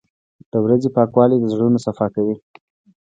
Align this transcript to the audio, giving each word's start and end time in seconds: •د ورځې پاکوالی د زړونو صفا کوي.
•د 0.51 0.53
ورځې 0.65 0.89
پاکوالی 0.95 1.37
د 1.39 1.45
زړونو 1.53 1.77
صفا 1.85 2.07
کوي. 2.15 2.35